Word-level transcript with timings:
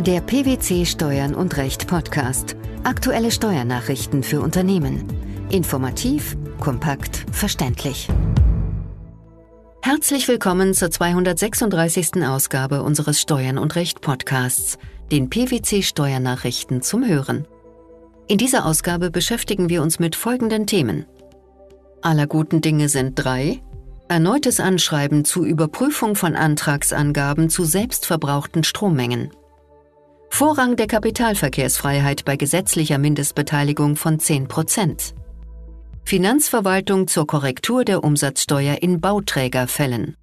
Der 0.00 0.22
PwC 0.22 0.86
Steuern 0.86 1.34
und 1.34 1.58
Recht 1.58 1.86
Podcast. 1.86 2.56
Aktuelle 2.84 3.30
Steuernachrichten 3.30 4.22
für 4.22 4.40
Unternehmen. 4.40 5.04
Informativ, 5.50 6.38
kompakt, 6.58 7.26
verständlich. 7.32 8.08
Herzlich 9.82 10.26
willkommen 10.26 10.72
zur 10.72 10.90
236. 10.90 12.24
Ausgabe 12.24 12.82
unseres 12.82 13.20
Steuern 13.20 13.58
und 13.58 13.76
Recht 13.76 14.00
Podcasts, 14.00 14.78
den 15.12 15.28
PwC 15.28 15.82
Steuernachrichten 15.82 16.80
zum 16.80 17.06
Hören. 17.06 17.46
In 18.26 18.38
dieser 18.38 18.64
Ausgabe 18.64 19.10
beschäftigen 19.10 19.68
wir 19.68 19.82
uns 19.82 19.98
mit 19.98 20.16
folgenden 20.16 20.66
Themen. 20.66 21.04
Aller 22.00 22.26
guten 22.26 22.62
Dinge 22.62 22.88
sind 22.88 23.16
drei. 23.16 23.60
Erneutes 24.08 24.60
Anschreiben 24.60 25.26
zu 25.26 25.44
Überprüfung 25.44 26.16
von 26.16 26.36
Antragsangaben 26.36 27.50
zu 27.50 27.64
selbstverbrauchten 27.64 28.64
Strommengen. 28.64 29.30
Vorrang 30.30 30.76
der 30.76 30.86
Kapitalverkehrsfreiheit 30.86 32.24
bei 32.24 32.36
gesetzlicher 32.36 32.96
Mindestbeteiligung 32.98 33.96
von 33.96 34.18
10 34.18 34.48
Prozent. 34.48 35.14
Finanzverwaltung 36.04 37.08
zur 37.08 37.26
Korrektur 37.26 37.84
der 37.84 38.02
Umsatzsteuer 38.02 38.80
in 38.80 39.00
Bauträgerfällen. 39.00 40.16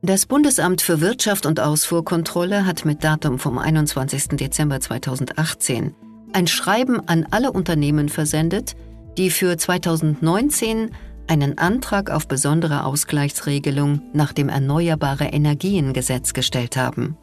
Das 0.00 0.24
Bundesamt 0.24 0.82
für 0.82 1.00
Wirtschaft 1.00 1.46
und 1.46 1.60
Ausfuhrkontrolle 1.60 2.64
hat 2.64 2.84
mit 2.84 3.04
Datum 3.04 3.38
vom 3.38 3.58
21. 3.58 4.28
Dezember 4.38 4.80
2018 4.80 5.94
ein 6.32 6.46
Schreiben 6.46 7.06
an 7.08 7.26
alle 7.30 7.52
Unternehmen 7.52 8.08
versendet, 8.08 8.76
die 9.18 9.30
für 9.30 9.56
2019 9.56 10.92
einen 11.28 11.58
Antrag 11.58 12.10
auf 12.10 12.28
besondere 12.28 12.84
Ausgleichsregelung 12.84 14.02
nach 14.12 14.32
dem 14.32 14.48
Erneuerbare 14.48 15.26
Energiengesetz 15.26 16.32
gestellt 16.32 16.76
haben. 16.76 17.16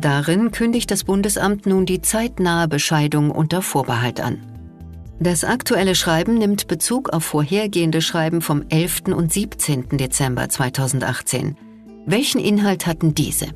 Darin 0.00 0.50
kündigt 0.50 0.90
das 0.90 1.04
Bundesamt 1.04 1.66
nun 1.66 1.84
die 1.84 2.00
zeitnahe 2.00 2.68
Bescheidung 2.68 3.30
unter 3.30 3.60
Vorbehalt 3.60 4.20
an. 4.20 4.38
Das 5.18 5.44
aktuelle 5.44 5.94
Schreiben 5.94 6.38
nimmt 6.38 6.66
Bezug 6.66 7.10
auf 7.10 7.24
vorhergehende 7.24 8.00
Schreiben 8.00 8.40
vom 8.40 8.64
11. 8.70 9.02
und 9.14 9.30
17. 9.30 9.98
Dezember 9.98 10.48
2018. 10.48 11.58
Welchen 12.06 12.40
Inhalt 12.40 12.86
hatten 12.86 13.14
diese? 13.14 13.48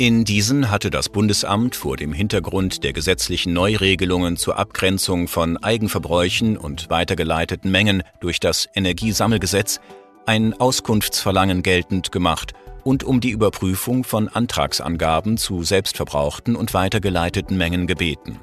In 0.00 0.24
diesen 0.24 0.70
hatte 0.70 0.90
das 0.90 1.08
Bundesamt 1.08 1.74
vor 1.74 1.96
dem 1.96 2.12
Hintergrund 2.12 2.84
der 2.84 2.92
gesetzlichen 2.92 3.52
Neuregelungen 3.52 4.36
zur 4.36 4.56
Abgrenzung 4.56 5.26
von 5.26 5.56
Eigenverbräuchen 5.56 6.56
und 6.56 6.88
weitergeleiteten 6.88 7.68
Mengen 7.72 8.04
durch 8.20 8.38
das 8.38 8.68
Energiesammelgesetz 8.76 9.80
ein 10.24 10.54
Auskunftsverlangen 10.54 11.64
geltend 11.64 12.12
gemacht 12.12 12.52
und 12.84 13.02
um 13.02 13.20
die 13.20 13.30
Überprüfung 13.30 14.04
von 14.04 14.28
Antragsangaben 14.28 15.36
zu 15.36 15.64
selbstverbrauchten 15.64 16.54
und 16.54 16.74
weitergeleiteten 16.74 17.56
Mengen 17.56 17.88
gebeten. 17.88 18.38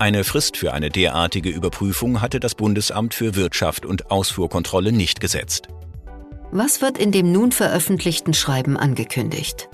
Eine 0.00 0.24
Frist 0.24 0.56
für 0.56 0.72
eine 0.72 0.88
derartige 0.88 1.50
Überprüfung 1.50 2.20
hatte 2.20 2.40
das 2.40 2.56
Bundesamt 2.56 3.14
für 3.14 3.36
Wirtschaft 3.36 3.86
und 3.86 4.10
Ausfuhrkontrolle 4.10 4.90
nicht 4.90 5.20
gesetzt. 5.20 5.68
Was 6.50 6.82
wird 6.82 6.98
in 6.98 7.12
dem 7.12 7.30
nun 7.30 7.52
veröffentlichten 7.52 8.34
Schreiben 8.34 8.76
angekündigt? 8.76 9.69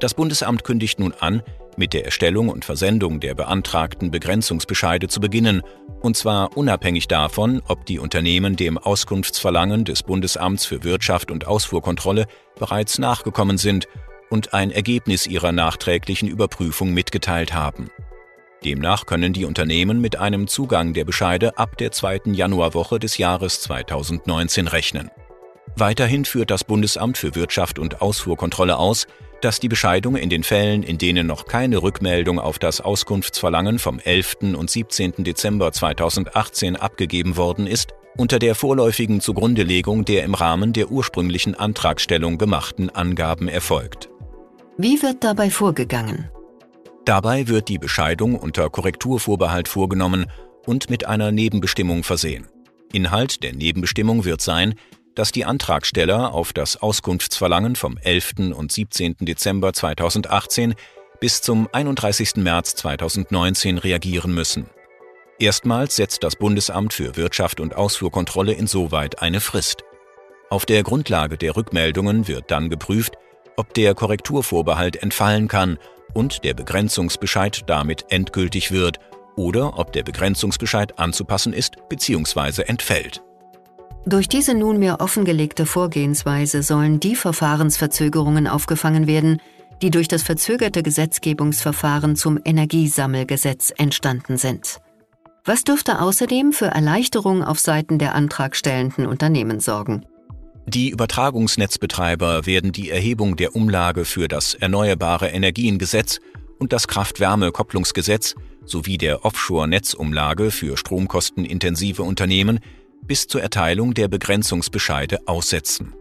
Das 0.00 0.14
Bundesamt 0.14 0.62
kündigt 0.62 1.00
nun 1.00 1.12
an, 1.18 1.42
mit 1.76 1.92
der 1.92 2.04
Erstellung 2.04 2.48
und 2.48 2.64
Versendung 2.64 3.20
der 3.20 3.34
beantragten 3.34 4.10
Begrenzungsbescheide 4.10 5.08
zu 5.08 5.20
beginnen, 5.20 5.62
und 6.00 6.16
zwar 6.16 6.56
unabhängig 6.56 7.08
davon, 7.08 7.62
ob 7.66 7.84
die 7.86 7.98
Unternehmen 7.98 8.56
dem 8.56 8.78
Auskunftsverlangen 8.78 9.84
des 9.84 10.02
Bundesamts 10.04 10.66
für 10.66 10.84
Wirtschaft 10.84 11.30
und 11.30 11.46
Ausfuhrkontrolle 11.46 12.26
bereits 12.58 12.98
nachgekommen 12.98 13.58
sind 13.58 13.88
und 14.30 14.54
ein 14.54 14.70
Ergebnis 14.70 15.26
ihrer 15.26 15.52
nachträglichen 15.52 16.28
Überprüfung 16.28 16.94
mitgeteilt 16.94 17.52
haben. 17.52 17.90
Demnach 18.64 19.06
können 19.06 19.32
die 19.32 19.44
Unternehmen 19.44 20.00
mit 20.00 20.16
einem 20.16 20.48
Zugang 20.48 20.92
der 20.92 21.04
Bescheide 21.04 21.58
ab 21.58 21.76
der 21.78 21.92
zweiten 21.92 22.34
Januarwoche 22.34 22.98
des 22.98 23.18
Jahres 23.18 23.60
2019 23.62 24.66
rechnen. 24.66 25.10
Weiterhin 25.76 26.24
führt 26.24 26.50
das 26.50 26.64
Bundesamt 26.64 27.18
für 27.18 27.36
Wirtschaft 27.36 27.78
und 27.78 28.02
Ausfuhrkontrolle 28.02 28.76
aus, 28.76 29.06
dass 29.40 29.60
die 29.60 29.68
Bescheidung 29.68 30.16
in 30.16 30.30
den 30.30 30.42
Fällen, 30.42 30.82
in 30.82 30.98
denen 30.98 31.26
noch 31.26 31.46
keine 31.46 31.82
Rückmeldung 31.82 32.38
auf 32.38 32.58
das 32.58 32.80
Auskunftsverlangen 32.80 33.78
vom 33.78 33.98
11. 33.98 34.38
und 34.56 34.70
17. 34.70 35.24
Dezember 35.24 35.72
2018 35.72 36.76
abgegeben 36.76 37.36
worden 37.36 37.66
ist, 37.66 37.94
unter 38.16 38.38
der 38.38 38.54
vorläufigen 38.54 39.20
Zugrundelegung 39.20 40.04
der 40.04 40.24
im 40.24 40.34
Rahmen 40.34 40.72
der 40.72 40.90
ursprünglichen 40.90 41.54
Antragstellung 41.54 42.36
gemachten 42.36 42.90
Angaben 42.90 43.48
erfolgt. 43.48 44.08
Wie 44.76 45.02
wird 45.02 45.24
dabei 45.24 45.50
vorgegangen? 45.50 46.30
Dabei 47.04 47.48
wird 47.48 47.68
die 47.68 47.78
Bescheidung 47.78 48.34
unter 48.34 48.68
Korrekturvorbehalt 48.68 49.68
vorgenommen 49.68 50.26
und 50.66 50.90
mit 50.90 51.06
einer 51.06 51.32
Nebenbestimmung 51.32 52.02
versehen. 52.02 52.46
Inhalt 52.92 53.42
der 53.42 53.54
Nebenbestimmung 53.54 54.24
wird 54.24 54.40
sein, 54.40 54.74
dass 55.18 55.32
die 55.32 55.44
Antragsteller 55.44 56.32
auf 56.32 56.52
das 56.52 56.76
Auskunftsverlangen 56.76 57.74
vom 57.74 57.98
11. 57.98 58.54
und 58.54 58.70
17. 58.70 59.16
Dezember 59.20 59.72
2018 59.72 60.76
bis 61.18 61.42
zum 61.42 61.68
31. 61.72 62.36
März 62.36 62.76
2019 62.76 63.78
reagieren 63.78 64.32
müssen. 64.32 64.70
Erstmals 65.40 65.96
setzt 65.96 66.22
das 66.22 66.36
Bundesamt 66.36 66.92
für 66.92 67.16
Wirtschaft 67.16 67.58
und 67.58 67.74
Ausfuhrkontrolle 67.74 68.52
insoweit 68.52 69.20
eine 69.20 69.40
Frist. 69.40 69.82
Auf 70.50 70.66
der 70.66 70.84
Grundlage 70.84 71.36
der 71.36 71.56
Rückmeldungen 71.56 72.28
wird 72.28 72.52
dann 72.52 72.70
geprüft, 72.70 73.14
ob 73.56 73.74
der 73.74 73.96
Korrekturvorbehalt 73.96 75.02
entfallen 75.02 75.48
kann 75.48 75.78
und 76.14 76.44
der 76.44 76.54
Begrenzungsbescheid 76.54 77.64
damit 77.66 78.06
endgültig 78.10 78.70
wird 78.70 79.00
oder 79.34 79.80
ob 79.80 79.92
der 79.92 80.04
Begrenzungsbescheid 80.04 80.96
anzupassen 81.00 81.52
ist 81.52 81.88
bzw. 81.88 82.62
entfällt. 82.62 83.20
Durch 84.08 84.26
diese 84.26 84.54
nunmehr 84.54 85.02
offengelegte 85.02 85.66
Vorgehensweise 85.66 86.62
sollen 86.62 86.98
die 86.98 87.14
Verfahrensverzögerungen 87.14 88.46
aufgefangen 88.46 89.06
werden, 89.06 89.38
die 89.82 89.90
durch 89.90 90.08
das 90.08 90.22
verzögerte 90.22 90.82
Gesetzgebungsverfahren 90.82 92.16
zum 92.16 92.40
Energiesammelgesetz 92.42 93.70
entstanden 93.76 94.38
sind. 94.38 94.78
Was 95.44 95.62
dürfte 95.62 96.00
außerdem 96.00 96.54
für 96.54 96.68
Erleichterung 96.68 97.44
auf 97.44 97.58
Seiten 97.58 97.98
der 97.98 98.14
antragstellenden 98.14 99.04
Unternehmen 99.04 99.60
sorgen? 99.60 100.06
Die 100.66 100.88
Übertragungsnetzbetreiber 100.88 102.46
werden 102.46 102.72
die 102.72 102.88
Erhebung 102.88 103.36
der 103.36 103.54
Umlage 103.54 104.06
für 104.06 104.26
das 104.26 104.54
Erneuerbare 104.54 105.28
Energiengesetz 105.28 106.20
und 106.58 106.72
das 106.72 106.88
Kraft-Wärme-Kopplungsgesetz 106.88 108.36
sowie 108.64 108.96
der 108.96 109.26
Offshore-Netzumlage 109.26 110.50
für 110.50 110.78
stromkostenintensive 110.78 112.02
Unternehmen 112.02 112.60
bis 113.08 113.26
zur 113.26 113.42
Erteilung 113.42 113.94
der 113.94 114.06
Begrenzungsbescheide 114.06 115.26
aussetzen. 115.26 115.94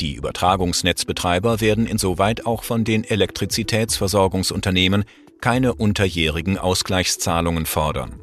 Die 0.00 0.14
Übertragungsnetzbetreiber 0.14 1.60
werden 1.60 1.86
insoweit 1.86 2.44
auch 2.44 2.64
von 2.64 2.84
den 2.84 3.04
Elektrizitätsversorgungsunternehmen 3.04 5.04
keine 5.40 5.74
unterjährigen 5.74 6.58
Ausgleichszahlungen 6.58 7.66
fordern. 7.66 8.20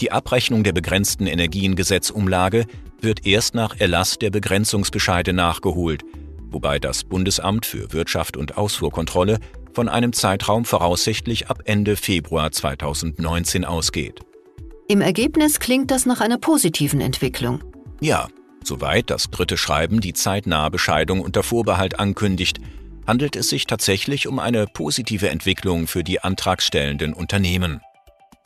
Die 0.00 0.12
Abrechnung 0.12 0.62
der 0.62 0.72
begrenzten 0.72 1.26
Energiengesetzumlage 1.26 2.66
wird 3.00 3.26
erst 3.26 3.54
nach 3.54 3.78
Erlass 3.78 4.18
der 4.18 4.30
Begrenzungsbescheide 4.30 5.32
nachgeholt, 5.32 6.02
wobei 6.50 6.78
das 6.78 7.04
Bundesamt 7.04 7.66
für 7.66 7.92
Wirtschaft 7.92 8.36
und 8.36 8.56
Ausfuhrkontrolle 8.56 9.38
von 9.72 9.88
einem 9.88 10.12
Zeitraum 10.12 10.64
voraussichtlich 10.64 11.48
ab 11.48 11.62
Ende 11.64 11.96
Februar 11.96 12.52
2019 12.52 13.64
ausgeht. 13.64 14.20
Im 14.88 15.00
Ergebnis 15.00 15.58
klingt 15.58 15.90
das 15.90 16.06
nach 16.06 16.20
einer 16.20 16.38
positiven 16.38 17.00
Entwicklung. 17.00 17.60
Ja, 18.00 18.28
soweit 18.62 19.10
das 19.10 19.24
dritte 19.30 19.56
Schreiben 19.56 20.00
die 20.00 20.12
zeitnahe 20.12 20.70
Bescheidung 20.70 21.22
unter 21.22 21.42
Vorbehalt 21.42 21.98
ankündigt, 21.98 22.60
handelt 23.04 23.34
es 23.34 23.48
sich 23.48 23.66
tatsächlich 23.66 24.28
um 24.28 24.38
eine 24.38 24.66
positive 24.66 25.28
Entwicklung 25.28 25.88
für 25.88 26.04
die 26.04 26.20
antragstellenden 26.20 27.14
Unternehmen. 27.14 27.80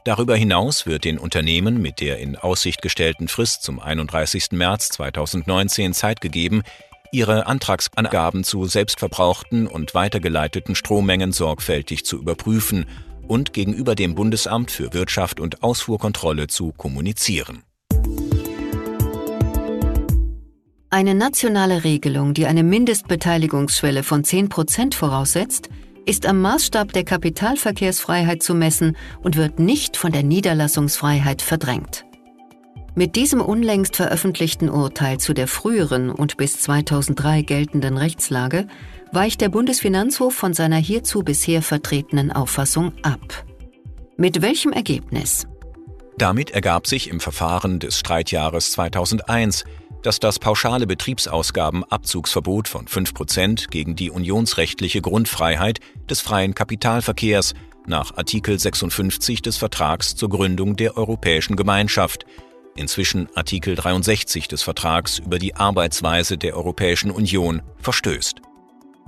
Darüber 0.04 0.34
hinaus 0.34 0.86
wird 0.86 1.04
den 1.04 1.18
Unternehmen 1.18 1.82
mit 1.82 2.00
der 2.00 2.18
in 2.20 2.36
Aussicht 2.36 2.80
gestellten 2.80 3.28
Frist 3.28 3.62
zum 3.62 3.78
31. 3.78 4.52
März 4.52 4.88
2019 4.88 5.92
Zeit 5.92 6.22
gegeben, 6.22 6.62
ihre 7.12 7.46
Antragsangaben 7.48 8.44
zu 8.44 8.64
selbstverbrauchten 8.64 9.66
und 9.66 9.92
weitergeleiteten 9.92 10.74
Strommengen 10.74 11.32
sorgfältig 11.32 12.06
zu 12.06 12.16
überprüfen 12.16 12.86
und 13.30 13.52
gegenüber 13.52 13.94
dem 13.94 14.16
Bundesamt 14.16 14.72
für 14.72 14.92
Wirtschaft 14.92 15.38
und 15.38 15.62
Ausfuhrkontrolle 15.62 16.48
zu 16.48 16.72
kommunizieren. 16.72 17.62
Eine 20.90 21.14
nationale 21.14 21.84
Regelung, 21.84 22.34
die 22.34 22.46
eine 22.46 22.64
Mindestbeteiligungsschwelle 22.64 24.02
von 24.02 24.24
10 24.24 24.48
Prozent 24.48 24.96
voraussetzt, 24.96 25.70
ist 26.06 26.26
am 26.26 26.40
Maßstab 26.40 26.92
der 26.92 27.04
Kapitalverkehrsfreiheit 27.04 28.42
zu 28.42 28.54
messen 28.54 28.96
und 29.22 29.36
wird 29.36 29.60
nicht 29.60 29.96
von 29.96 30.10
der 30.10 30.24
Niederlassungsfreiheit 30.24 31.40
verdrängt. 31.40 32.04
Mit 33.00 33.16
diesem 33.16 33.40
unlängst 33.40 33.96
veröffentlichten 33.96 34.68
Urteil 34.68 35.16
zu 35.16 35.32
der 35.32 35.48
früheren 35.48 36.10
und 36.10 36.36
bis 36.36 36.60
2003 36.60 37.40
geltenden 37.40 37.96
Rechtslage 37.96 38.68
weicht 39.10 39.40
der 39.40 39.48
Bundesfinanzhof 39.48 40.34
von 40.34 40.52
seiner 40.52 40.76
hierzu 40.76 41.22
bisher 41.22 41.62
vertretenen 41.62 42.30
Auffassung 42.30 42.92
ab. 43.00 43.46
Mit 44.18 44.42
welchem 44.42 44.72
Ergebnis? 44.72 45.46
Damit 46.18 46.50
ergab 46.50 46.86
sich 46.86 47.08
im 47.08 47.20
Verfahren 47.20 47.78
des 47.78 47.98
Streitjahres 47.98 48.72
2001, 48.72 49.64
dass 50.02 50.20
das 50.20 50.38
pauschale 50.38 50.86
Betriebsausgabenabzugsverbot 50.86 52.68
von 52.68 52.84
5% 52.84 53.70
gegen 53.70 53.96
die 53.96 54.10
unionsrechtliche 54.10 55.00
Grundfreiheit 55.00 55.80
des 56.10 56.20
freien 56.20 56.54
Kapitalverkehrs 56.54 57.54
nach 57.86 58.18
Artikel 58.18 58.58
56 58.58 59.40
des 59.40 59.56
Vertrags 59.56 60.16
zur 60.16 60.28
Gründung 60.28 60.76
der 60.76 60.98
Europäischen 60.98 61.56
Gemeinschaft, 61.56 62.26
inzwischen 62.76 63.28
Artikel 63.34 63.74
63 63.74 64.48
des 64.48 64.62
Vertrags 64.62 65.18
über 65.18 65.38
die 65.38 65.56
Arbeitsweise 65.56 66.38
der 66.38 66.56
Europäischen 66.56 67.10
Union, 67.10 67.62
verstößt. 67.78 68.40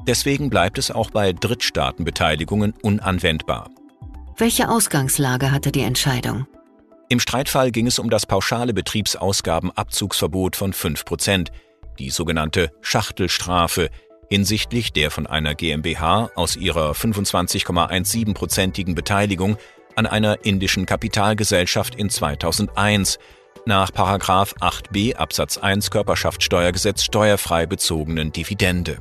Deswegen 0.07 0.51
bleibt 0.51 0.79
es 0.79 0.91
auch 0.91 1.11
bei 1.11 1.33
Drittstaatenbeteiligungen 1.33 2.75
unanwendbar. 2.83 3.71
Welche 4.37 4.69
Ausgangslage 4.69 5.53
hatte 5.53 5.71
die 5.71 5.83
Entscheidung? 5.83 6.47
Im 7.09 7.21
Streitfall 7.21 7.71
ging 7.71 7.87
es 7.87 7.99
um 7.99 8.11
das 8.11 8.27
pauschale 8.27 8.73
Betriebsausgabenabzugsverbot 8.73 10.57
von 10.57 10.73
5% 10.73 11.49
die 11.99 12.11
sogenannte 12.11 12.71
Schachtelstrafe, 12.81 13.91
hinsichtlich 14.31 14.93
der 14.93 15.11
von 15.11 15.27
einer 15.27 15.55
GmbH 15.55 16.31
aus 16.35 16.57
ihrer 16.57 16.93
25,17-prozentigen 16.93 18.95
Beteiligung 18.95 19.59
an 19.95 20.07
einer 20.07 20.47
indischen 20.47 20.87
Kapitalgesellschaft 20.87 21.95
in 21.95 22.09
2001 22.09 23.19
nach 23.67 23.91
8b 23.91 25.15
Absatz 25.15 25.59
1 25.59 25.91
Körperschaftssteuergesetz 25.91 27.05
steuerfrei 27.05 27.67
bezogenen 27.67 28.33
Dividende. 28.33 28.99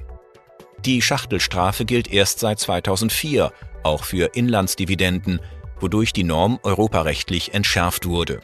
Die 0.85 1.01
Schachtelstrafe 1.01 1.85
gilt 1.85 2.11
erst 2.11 2.39
seit 2.39 2.59
2004, 2.59 3.51
auch 3.83 4.03
für 4.03 4.35
Inlandsdividenden, 4.35 5.39
wodurch 5.79 6.13
die 6.13 6.23
Norm 6.23 6.59
europarechtlich 6.63 7.53
entschärft 7.53 8.05
wurde. 8.05 8.41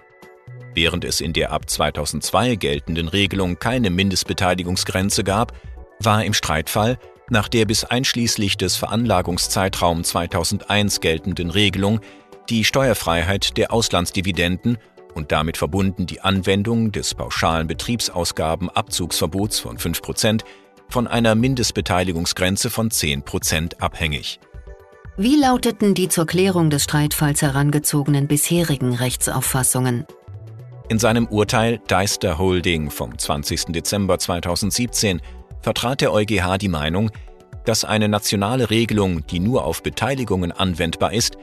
Während 0.74 1.06
es 1.06 1.22
in 1.22 1.34
der 1.34 1.52
ab 1.52 1.69
2002 1.69 2.56
geltenden 2.56 3.08
Regelung 3.08 3.58
keine 3.58 3.90
Mindestbeteiligungsgrenze 3.90 5.24
gab, 5.24 5.54
war 6.00 6.24
im 6.24 6.34
Streitfall 6.34 7.00
nach 7.30 7.48
der 7.48 7.66
bis 7.66 7.84
einschließlich 7.84 8.58
des 8.58 8.75
Veranlagungszeitraum 8.75 10.04
2001 10.04 11.02
geltenden 11.02 11.50
Regelung 11.50 12.00
die 12.50 12.63
Steuerfreiheit 12.63 13.58
der 13.58 13.74
Auslandsdividenden 13.74 14.78
und 15.18 15.31
damit 15.31 15.58
verbunden 15.58 16.06
die 16.06 16.22
Anwendung 16.22 16.92
des 16.92 17.16
pauschalen 17.16 17.68
Betriebsausgabenabzugsverbots 17.68 19.60
von 19.60 19.78
5% 19.78 20.44
von 20.90 21.08
einer 21.08 21.36
Mindestbeteiligungsgrenze 21.36 22.69
von 22.69 22.90
10% 22.90 23.80
abhängig. 23.80 24.40
Wie 25.18 25.36
lauteten 25.36 25.96
die 25.96 26.08
zur 26.08 26.28
Klärung 26.28 26.69
des 26.69 26.84
Streitfalls 26.84 27.42
herangezogenen 27.42 28.28
bisherigen 28.28 28.94
Rechtsauffassungen? 28.94 30.06
In 30.88 31.00
seinem 31.00 31.28
Urteil 31.28 31.81
Deister 31.88 32.38
Holding 32.38 32.92
vom 32.92 33.18
20. 33.18 33.66
Dezember 33.74 34.20
2017 34.20 35.20
vertrat 35.60 36.02
der 36.02 36.13
EuGH 36.13 36.60
die 36.60 36.70
Meinung, 36.70 37.10
dass 37.66 37.84
eine 37.84 38.08
nationale 38.08 38.70
Regelung, 38.70 39.25
die 39.25 39.40
nur 39.40 39.66
auf 39.66 39.81
Beteiligungen 39.81 40.52
anwendbar 40.52 41.12
ist, 41.12 41.38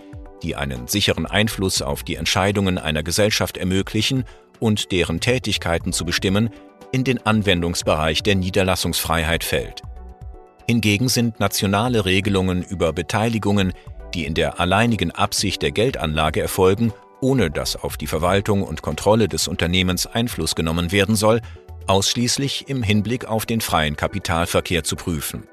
die 0.44 0.54
einen 0.54 0.86
sicheren 0.86 1.26
Einfluss 1.26 1.82
auf 1.82 2.04
die 2.04 2.16
Entscheidungen 2.16 2.78
einer 2.78 3.02
Gesellschaft 3.02 3.56
ermöglichen 3.56 4.24
und 4.60 4.92
deren 4.92 5.20
Tätigkeiten 5.20 5.92
zu 5.92 6.04
bestimmen, 6.04 6.50
in 6.92 7.02
den 7.02 7.24
Anwendungsbereich 7.26 8.22
der 8.22 8.36
Niederlassungsfreiheit 8.36 9.42
fällt. 9.42 9.82
Hingegen 10.68 11.08
sind 11.08 11.40
nationale 11.40 12.04
Regelungen 12.04 12.62
über 12.62 12.92
Beteiligungen, 12.92 13.72
die 14.14 14.24
in 14.24 14.34
der 14.34 14.60
alleinigen 14.60 15.10
Absicht 15.10 15.60
der 15.62 15.72
Geldanlage 15.72 16.40
erfolgen, 16.40 16.92
ohne 17.20 17.50
dass 17.50 17.74
auf 17.74 17.96
die 17.96 18.06
Verwaltung 18.06 18.62
und 18.62 18.82
Kontrolle 18.82 19.28
des 19.28 19.48
Unternehmens 19.48 20.06
Einfluss 20.06 20.54
genommen 20.54 20.92
werden 20.92 21.16
soll, 21.16 21.40
ausschließlich 21.86 22.68
im 22.68 22.82
Hinblick 22.82 23.24
auf 23.24 23.46
den 23.46 23.60
freien 23.60 23.96
Kapitalverkehr 23.96 24.84
zu 24.84 24.96
prüfen. 24.96 25.44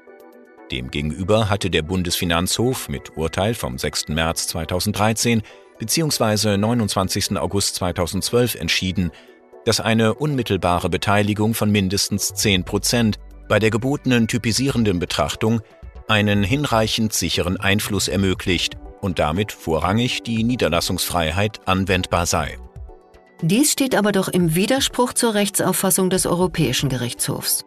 Demgegenüber 0.72 1.50
hatte 1.50 1.68
der 1.68 1.82
Bundesfinanzhof 1.82 2.88
mit 2.88 3.16
Urteil 3.16 3.52
vom 3.52 3.76
6. 3.76 4.08
März 4.08 4.48
2013 4.48 5.42
bzw. 5.78 6.56
29. 6.56 7.36
August 7.36 7.74
2012 7.76 8.54
entschieden, 8.54 9.10
dass 9.66 9.80
eine 9.80 10.14
unmittelbare 10.14 10.88
Beteiligung 10.88 11.52
von 11.52 11.70
mindestens 11.70 12.32
10 12.32 12.64
Prozent 12.64 13.18
bei 13.48 13.58
der 13.58 13.70
gebotenen 13.70 14.28
typisierenden 14.28 14.98
Betrachtung 14.98 15.60
einen 16.08 16.42
hinreichend 16.42 17.12
sicheren 17.12 17.58
Einfluss 17.58 18.08
ermöglicht 18.08 18.78
und 19.02 19.18
damit 19.18 19.52
vorrangig 19.52 20.22
die 20.22 20.42
Niederlassungsfreiheit 20.42 21.60
anwendbar 21.68 22.24
sei. 22.24 22.56
Dies 23.42 23.72
steht 23.72 23.94
aber 23.94 24.12
doch 24.12 24.28
im 24.28 24.54
Widerspruch 24.54 25.12
zur 25.12 25.34
Rechtsauffassung 25.34 26.08
des 26.08 26.26
Europäischen 26.26 26.88
Gerichtshofs. 26.88 27.64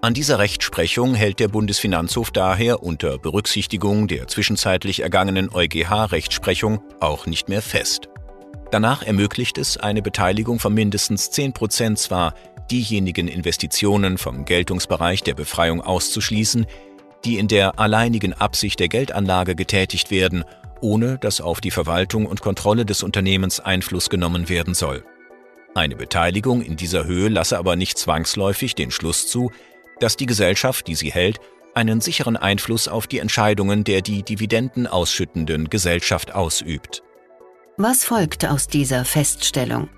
An 0.00 0.14
dieser 0.14 0.38
Rechtsprechung 0.38 1.14
hält 1.16 1.40
der 1.40 1.48
Bundesfinanzhof 1.48 2.30
daher 2.30 2.84
unter 2.84 3.18
Berücksichtigung 3.18 4.06
der 4.06 4.28
zwischenzeitlich 4.28 5.00
ergangenen 5.00 5.50
EuGH-Rechtsprechung 5.52 6.80
auch 7.00 7.26
nicht 7.26 7.48
mehr 7.48 7.62
fest. 7.62 8.08
Danach 8.70 9.02
ermöglicht 9.02 9.58
es 9.58 9.76
eine 9.76 10.00
Beteiligung 10.00 10.60
von 10.60 10.72
mindestens 10.72 11.32
10 11.32 11.52
Prozent 11.52 11.98
zwar 11.98 12.34
diejenigen 12.70 13.26
Investitionen 13.26 14.18
vom 14.18 14.44
Geltungsbereich 14.44 15.24
der 15.24 15.34
Befreiung 15.34 15.80
auszuschließen, 15.80 16.66
die 17.24 17.36
in 17.36 17.48
der 17.48 17.80
alleinigen 17.80 18.34
Absicht 18.34 18.78
der 18.78 18.88
Geldanlage 18.88 19.56
getätigt 19.56 20.12
werden, 20.12 20.44
ohne 20.80 21.18
dass 21.18 21.40
auf 21.40 21.60
die 21.60 21.72
Verwaltung 21.72 22.26
und 22.26 22.40
Kontrolle 22.40 22.86
des 22.86 23.02
Unternehmens 23.02 23.58
Einfluss 23.58 24.10
genommen 24.10 24.48
werden 24.48 24.74
soll. 24.74 25.02
Eine 25.74 25.96
Beteiligung 25.96 26.62
in 26.62 26.76
dieser 26.76 27.04
Höhe 27.04 27.28
lasse 27.28 27.58
aber 27.58 27.76
nicht 27.76 27.98
zwangsläufig 27.98 28.74
den 28.74 28.90
Schluss 28.90 29.26
zu, 29.26 29.50
dass 30.00 30.16
die 30.16 30.26
Gesellschaft, 30.26 30.86
die 30.86 30.94
sie 30.94 31.12
hält, 31.12 31.38
einen 31.74 32.00
sicheren 32.00 32.36
Einfluss 32.36 32.88
auf 32.88 33.06
die 33.06 33.18
Entscheidungen 33.18 33.84
der 33.84 34.02
die 34.02 34.22
Dividenden 34.22 34.86
ausschüttenden 34.86 35.70
Gesellschaft 35.70 36.34
ausübt. 36.34 37.02
Was 37.76 38.04
folgt 38.04 38.44
aus 38.44 38.66
dieser 38.66 39.04
Feststellung? 39.04 39.88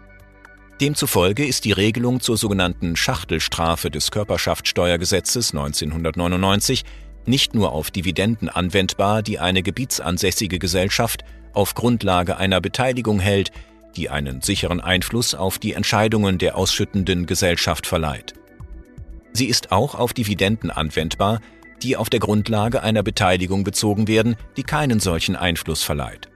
Demzufolge 0.80 1.46
ist 1.46 1.64
die 1.64 1.72
Regelung 1.72 2.20
zur 2.20 2.36
sogenannten 2.36 2.96
Schachtelstrafe 2.96 3.90
des 3.90 4.10
Körperschaftssteuergesetzes 4.10 5.52
1999 5.52 6.84
nicht 7.26 7.54
nur 7.54 7.72
auf 7.72 7.90
Dividenden 7.90 8.48
anwendbar, 8.48 9.22
die 9.22 9.38
eine 9.38 9.62
gebietsansässige 9.62 10.58
Gesellschaft 10.58 11.24
auf 11.52 11.74
Grundlage 11.74 12.38
einer 12.38 12.60
Beteiligung 12.60 13.20
hält, 13.20 13.50
die 13.96 14.08
einen 14.08 14.40
sicheren 14.40 14.80
Einfluss 14.80 15.34
auf 15.34 15.58
die 15.58 15.74
Entscheidungen 15.74 16.38
der 16.38 16.56
ausschüttenden 16.56 17.26
Gesellschaft 17.26 17.86
verleiht. 17.86 18.34
Sie 19.40 19.46
ist 19.46 19.72
auch 19.72 19.94
auf 19.94 20.12
Dividenden 20.12 20.70
anwendbar, 20.70 21.40
die 21.82 21.96
auf 21.96 22.10
der 22.10 22.20
Grundlage 22.20 22.82
einer 22.82 23.02
Beteiligung 23.02 23.64
bezogen 23.64 24.06
werden, 24.06 24.36
die 24.58 24.62
keinen 24.64 25.00
solchen 25.00 25.34
Einfluss 25.34 25.82
verleiht. 25.82 26.28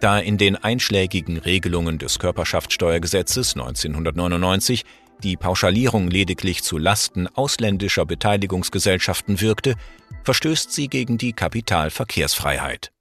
Da 0.00 0.20
in 0.20 0.38
den 0.38 0.54
einschlägigen 0.54 1.38
Regelungen 1.38 1.98
des 1.98 2.20
Körperschaftssteuergesetzes 2.20 3.54
1999 3.56 4.84
die 5.24 5.36
Pauschalierung 5.36 6.06
lediglich 6.06 6.62
zu 6.62 6.78
Lasten 6.78 7.26
ausländischer 7.26 8.06
Beteiligungsgesellschaften 8.06 9.40
wirkte, 9.40 9.74
verstößt 10.22 10.72
sie 10.72 10.86
gegen 10.86 11.18
die 11.18 11.32
Kapitalverkehrsfreiheit. 11.32 12.92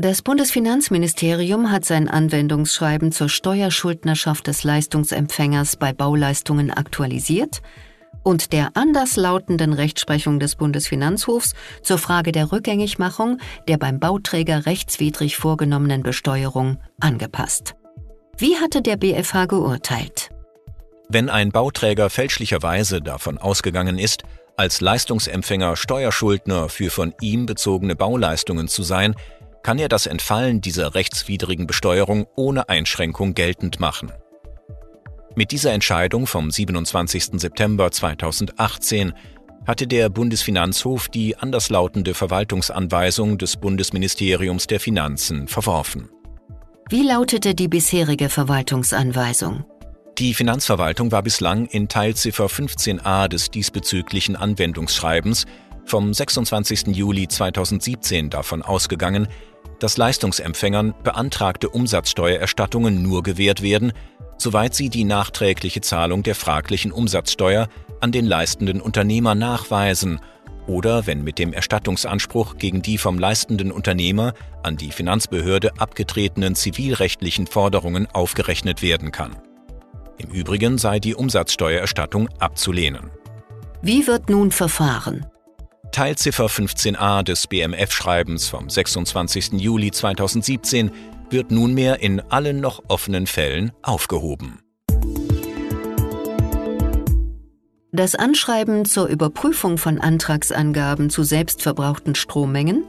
Das 0.00 0.22
Bundesfinanzministerium 0.22 1.70
hat 1.70 1.84
sein 1.84 2.08
Anwendungsschreiben 2.08 3.12
zur 3.12 3.28
Steuerschuldnerschaft 3.28 4.46
des 4.46 4.64
Leistungsempfängers 4.64 5.76
bei 5.76 5.92
Bauleistungen 5.92 6.70
aktualisiert 6.70 7.60
und 8.22 8.54
der 8.54 8.70
anderslautenden 8.78 9.74
Rechtsprechung 9.74 10.40
des 10.40 10.56
Bundesfinanzhofs 10.56 11.52
zur 11.82 11.98
Frage 11.98 12.32
der 12.32 12.50
Rückgängigmachung 12.50 13.40
der 13.68 13.76
beim 13.76 14.00
Bauträger 14.00 14.64
rechtswidrig 14.64 15.36
vorgenommenen 15.36 16.02
Besteuerung 16.02 16.78
angepasst. 16.98 17.74
Wie 18.38 18.56
hatte 18.56 18.80
der 18.80 18.96
BFH 18.96 19.44
geurteilt? 19.44 20.30
Wenn 21.10 21.28
ein 21.28 21.50
Bauträger 21.50 22.08
fälschlicherweise 22.08 23.02
davon 23.02 23.36
ausgegangen 23.36 23.98
ist, 23.98 24.22
als 24.56 24.80
Leistungsempfänger 24.80 25.76
Steuerschuldner 25.76 26.70
für 26.70 26.88
von 26.88 27.14
ihm 27.20 27.44
bezogene 27.44 27.96
Bauleistungen 27.96 28.66
zu 28.66 28.82
sein, 28.82 29.14
kann 29.62 29.78
er 29.78 29.88
das 29.88 30.06
Entfallen 30.06 30.60
dieser 30.60 30.94
rechtswidrigen 30.94 31.66
Besteuerung 31.66 32.26
ohne 32.36 32.68
Einschränkung 32.68 33.34
geltend 33.34 33.80
machen. 33.80 34.12
Mit 35.36 35.52
dieser 35.52 35.72
Entscheidung 35.72 36.26
vom 36.26 36.50
27. 36.50 37.40
September 37.40 37.90
2018 37.90 39.12
hatte 39.66 39.86
der 39.86 40.08
Bundesfinanzhof 40.08 41.08
die 41.08 41.36
anderslautende 41.36 42.14
Verwaltungsanweisung 42.14 43.38
des 43.38 43.56
Bundesministeriums 43.56 44.66
der 44.66 44.80
Finanzen 44.80 45.46
verworfen. 45.46 46.10
Wie 46.88 47.02
lautete 47.02 47.54
die 47.54 47.68
bisherige 47.68 48.28
Verwaltungsanweisung? 48.28 49.64
Die 50.18 50.34
Finanzverwaltung 50.34 51.12
war 51.12 51.22
bislang 51.22 51.66
in 51.66 51.88
Teilziffer 51.88 52.46
15a 52.46 53.28
des 53.28 53.50
diesbezüglichen 53.50 54.36
Anwendungsschreibens 54.36 55.46
vom 55.84 56.12
26. 56.12 56.88
Juli 56.88 57.28
2017 57.28 58.30
davon 58.30 58.62
ausgegangen, 58.62 59.28
dass 59.78 59.96
Leistungsempfängern 59.96 60.94
beantragte 61.02 61.68
Umsatzsteuererstattungen 61.68 63.02
nur 63.02 63.22
gewährt 63.22 63.62
werden, 63.62 63.92
soweit 64.38 64.74
sie 64.74 64.88
die 64.88 65.04
nachträgliche 65.04 65.80
Zahlung 65.80 66.22
der 66.22 66.34
fraglichen 66.34 66.92
Umsatzsteuer 66.92 67.68
an 68.00 68.12
den 68.12 68.26
leistenden 68.26 68.80
Unternehmer 68.80 69.34
nachweisen 69.34 70.20
oder 70.66 71.06
wenn 71.06 71.24
mit 71.24 71.38
dem 71.38 71.52
Erstattungsanspruch 71.52 72.56
gegen 72.56 72.82
die 72.82 72.98
vom 72.98 73.18
leistenden 73.18 73.72
Unternehmer 73.72 74.34
an 74.62 74.76
die 74.76 74.92
Finanzbehörde 74.92 75.72
abgetretenen 75.78 76.54
zivilrechtlichen 76.54 77.46
Forderungen 77.46 78.06
aufgerechnet 78.06 78.82
werden 78.82 79.10
kann. 79.12 79.36
Im 80.18 80.30
Übrigen 80.30 80.78
sei 80.78 81.00
die 81.00 81.14
Umsatzsteuererstattung 81.14 82.28
abzulehnen. 82.38 83.10
Wie 83.82 84.06
wird 84.06 84.28
nun 84.28 84.50
verfahren? 84.50 85.26
Teilziffer 86.00 86.46
15a 86.46 87.22
des 87.22 87.46
BMF-Schreibens 87.46 88.48
vom 88.48 88.70
26. 88.70 89.60
Juli 89.60 89.90
2017 89.90 90.92
wird 91.28 91.50
nunmehr 91.50 92.00
in 92.00 92.20
allen 92.20 92.58
noch 92.58 92.82
offenen 92.88 93.26
Fällen 93.26 93.72
aufgehoben. 93.82 94.60
Das 97.92 98.14
Anschreiben 98.14 98.86
zur 98.86 99.08
Überprüfung 99.08 99.76
von 99.76 100.00
Antragsangaben 100.00 101.10
zu 101.10 101.22
selbstverbrauchten 101.22 102.14
Strommengen, 102.14 102.82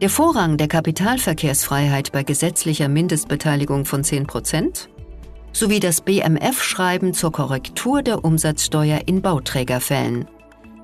der 0.00 0.08
Vorrang 0.08 0.56
der 0.56 0.68
Kapitalverkehrsfreiheit 0.68 2.10
bei 2.10 2.22
gesetzlicher 2.22 2.88
Mindestbeteiligung 2.88 3.84
von 3.84 4.02
10 4.02 4.26
Prozent 4.26 4.88
sowie 5.52 5.78
das 5.78 6.00
BMF-Schreiben 6.00 7.12
zur 7.12 7.32
Korrektur 7.32 8.02
der 8.02 8.24
Umsatzsteuer 8.24 9.02
in 9.04 9.20
Bauträgerfällen. 9.20 10.26